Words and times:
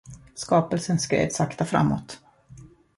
Skapelsen 0.35 0.99
skred 0.99 1.33
sakta 1.33 1.65
framåt. 1.65 2.19